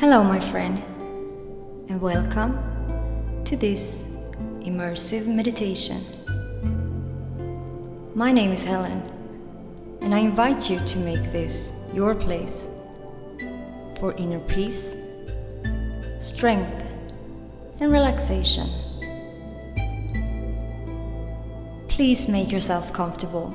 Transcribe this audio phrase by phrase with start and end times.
[0.00, 0.78] Hello, my friend,
[1.88, 2.56] and welcome
[3.42, 4.16] to this
[4.60, 6.00] immersive meditation.
[8.14, 9.02] My name is Helen,
[10.00, 12.68] and I invite you to make this your place
[13.98, 14.96] for inner peace,
[16.20, 16.84] strength,
[17.80, 18.68] and relaxation.
[21.88, 23.52] Please make yourself comfortable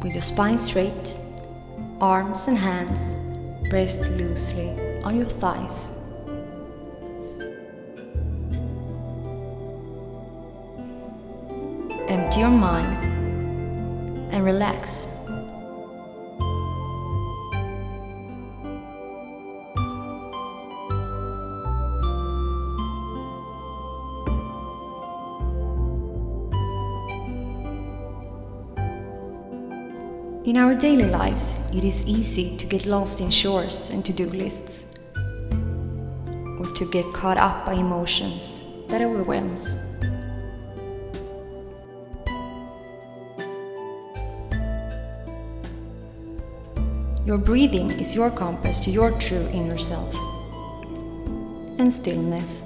[0.00, 1.18] with your spine straight,
[2.00, 3.16] arms and hands
[3.72, 5.98] rest loosely on your thighs.
[12.08, 12.90] Empty your mind
[14.32, 15.06] and relax.
[30.44, 34.26] In our daily lives, it is easy to get lost in chores and to do
[34.26, 34.95] lists,
[36.76, 39.76] to get caught up by emotions that overwhelms.
[47.26, 50.14] Your breathing is your compass to your true inner self
[51.78, 52.64] and stillness.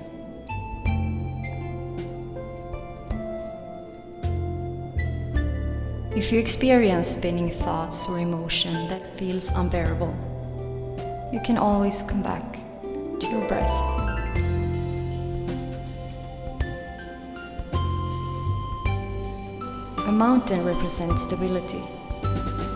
[6.17, 10.12] If you experience spinning thoughts or emotion that feels unbearable,
[11.33, 12.42] you can always come back
[12.83, 13.89] to your breath.
[20.11, 21.80] A mountain represents stability,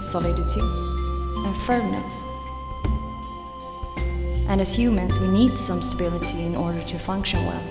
[0.01, 2.25] solidity, and firmness.
[4.49, 7.65] And as humans, we need some stability in order to function well.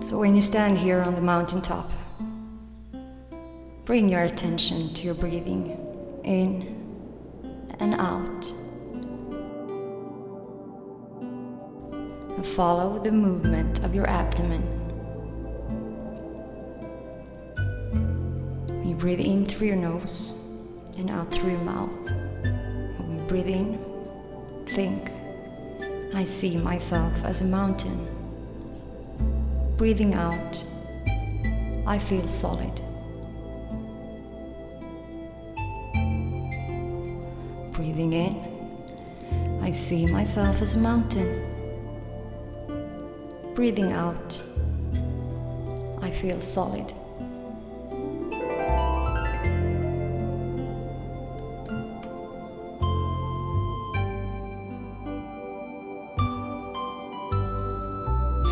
[0.00, 1.90] So when you stand here on the mountaintop,
[3.84, 5.76] bring your attention to your breathing
[6.24, 6.64] in
[7.78, 8.54] and out.
[12.42, 14.62] Follow the movement of your abdomen.
[18.84, 20.34] You breathe in through your nose
[20.98, 21.94] and out through your mouth.
[23.08, 23.78] We breathe in,
[24.66, 25.10] think,
[26.14, 28.12] I see myself as a mountain
[29.82, 30.64] breathing out,
[31.88, 32.80] I feel solid.
[37.72, 41.61] Breathing in, I see myself as a mountain.
[43.54, 44.42] Breathing out,
[46.00, 46.90] I feel solid.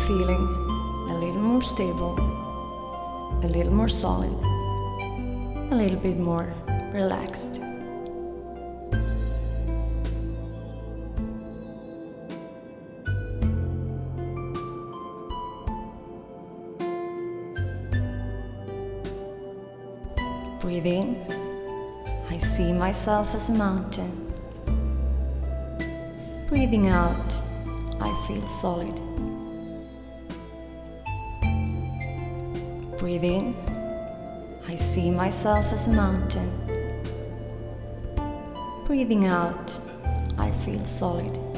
[0.05, 0.45] Feeling
[1.09, 2.15] a little more stable,
[3.43, 4.31] a little more solid,
[5.71, 6.53] a little bit more
[6.93, 7.61] relaxed.
[20.61, 21.17] Breathe in.
[22.29, 24.31] I see myself as a mountain.
[26.49, 27.33] Breathing out,
[27.99, 28.95] I feel solid.
[32.99, 33.55] Breathe in.
[34.67, 36.49] I see myself as a mountain.
[38.85, 39.79] Breathing out,
[40.37, 41.50] I feel solid.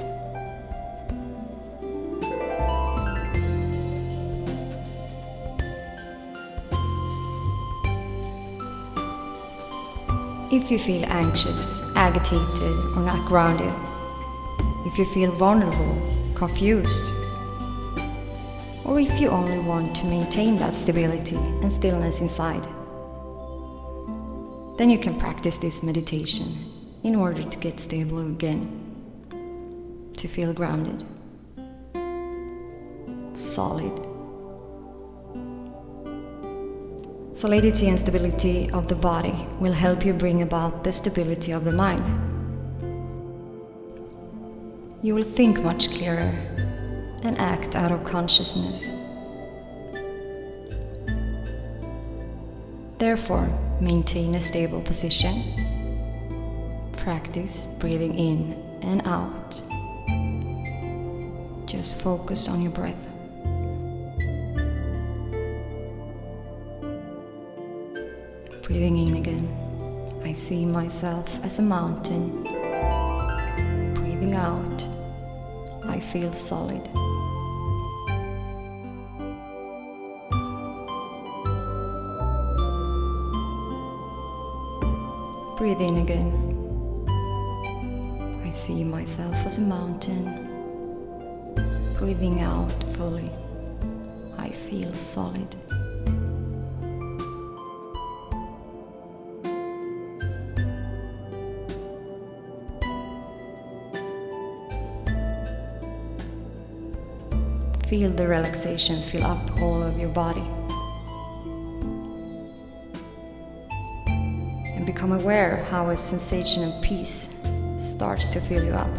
[10.53, 13.73] If you feel anxious, agitated, or not grounded,
[14.85, 15.97] if you feel vulnerable,
[16.35, 17.11] confused,
[18.85, 22.61] or if you only want to maintain that stability and stillness inside,
[24.77, 26.45] then you can practice this meditation
[27.03, 28.69] in order to get stable again,
[30.15, 31.03] to feel grounded,
[33.35, 34.12] solid.
[37.33, 41.71] Solidity and stability of the body will help you bring about the stability of the
[41.71, 42.03] mind.
[45.01, 46.31] You will think much clearer
[47.23, 48.91] and act out of consciousness.
[52.99, 53.49] Therefore,
[53.81, 55.41] maintain a stable position.
[56.97, 58.53] Practice breathing in
[58.83, 59.59] and out.
[61.65, 63.12] Just focus on your breath.
[68.73, 69.47] Breathing in again.
[70.25, 72.41] I see myself as a mountain.
[73.93, 74.87] Breathing out.
[75.85, 76.81] I feel solid.
[85.55, 86.33] Breathe in again.
[88.43, 90.25] I see myself as a mountain.
[91.99, 93.29] Breathing out fully,
[94.39, 95.55] I feel solid.
[107.93, 110.41] Feel the relaxation fill up all of your body.
[114.73, 117.37] And become aware how a sensation of peace
[117.79, 118.89] starts to fill you up.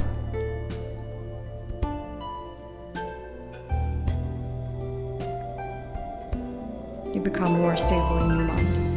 [7.12, 8.93] You become more stable in your mind.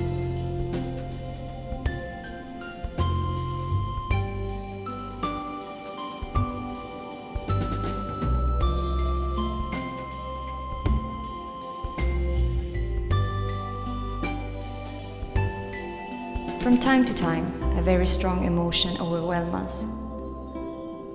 [16.88, 17.46] Time to time,
[17.78, 19.88] a very strong emotion overwhelms us.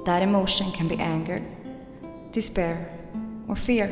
[0.05, 1.41] That emotion can be anger,
[2.31, 2.91] despair,
[3.49, 3.87] or fear.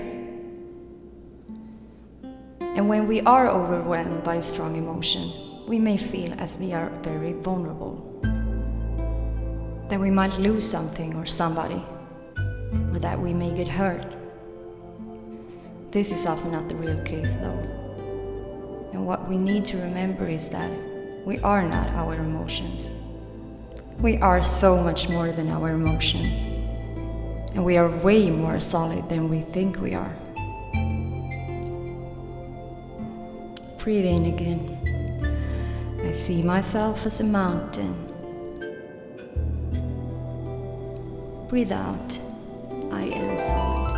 [2.76, 5.32] And when we are overwhelmed by strong emotion,
[5.66, 7.96] we may feel as we are very vulnerable.
[9.88, 11.82] That we might lose something or somebody,
[12.92, 14.04] or that we may get hurt.
[15.92, 17.62] This is often not the real case, though.
[18.92, 20.89] And what we need to remember is that
[21.24, 22.90] we are not our emotions.
[23.98, 26.44] We are so much more than our emotions.
[27.54, 30.12] And we are way more solid than we think we are.
[33.78, 34.76] Breathe in again.
[36.04, 37.94] I see myself as a mountain.
[41.48, 42.18] Breathe out.
[42.92, 43.96] I am solid.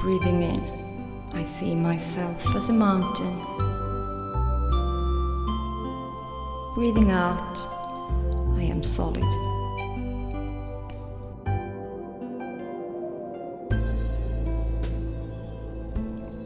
[0.00, 0.77] Breathing in.
[1.34, 3.34] I see myself as a mountain.
[6.74, 7.58] Breathing out,
[8.56, 9.24] I am solid.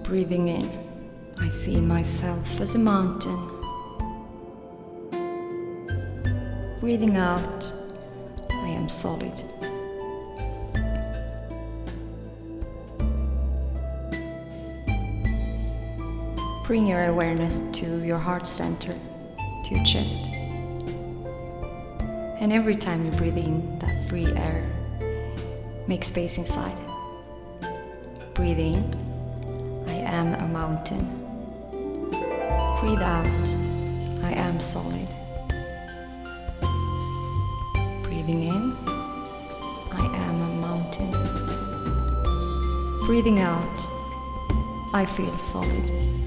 [0.04, 0.68] Breathing in,
[1.38, 3.48] I see myself as a mountain.
[6.80, 7.72] Breathing out,
[8.50, 9.51] I am solid.
[16.72, 20.30] Bring your awareness to your heart center, to your chest.
[22.40, 24.64] And every time you breathe in that free air,
[25.86, 26.74] make space inside.
[28.32, 31.04] Breathe in, I am a mountain.
[32.80, 33.48] Breathe out,
[34.24, 35.08] I am solid.
[38.02, 38.72] Breathing in,
[39.92, 41.12] I am a mountain.
[43.04, 43.86] Breathing out,
[44.94, 46.21] I feel solid.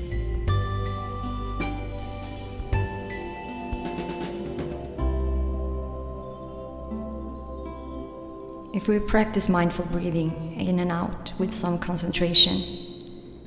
[8.86, 12.62] If we practice mindful breathing in and out with some concentration,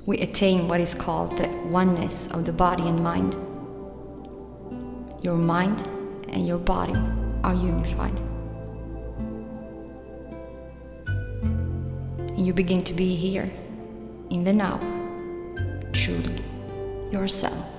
[0.05, 3.35] we attain what is called the oneness of the body and mind.
[5.23, 5.87] Your mind
[6.31, 6.97] and your body
[7.45, 8.19] are unified.
[12.19, 13.49] And you begin to be here,
[14.31, 14.81] in the now,
[15.93, 16.35] truly
[17.13, 17.78] yourself.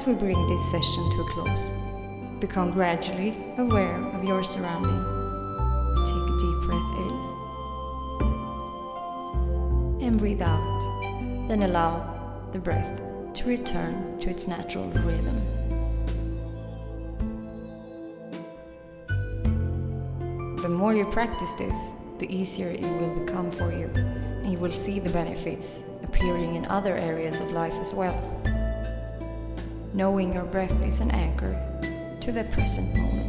[0.00, 1.72] As we bring this session to a close,
[2.40, 4.98] become gradually aware of your surrounding.
[6.06, 6.92] Take a deep breath
[10.00, 10.80] in and breathe out.
[11.48, 12.98] Then allow the breath
[13.34, 15.38] to return to its natural rhythm.
[20.62, 24.72] The more you practice this, the easier it will become for you, and you will
[24.72, 28.39] see the benefits appearing in other areas of life as well.
[29.92, 31.58] Knowing your breath is an anchor
[32.20, 33.19] to the present moment.